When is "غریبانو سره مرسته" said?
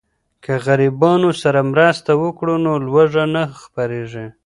0.65-2.11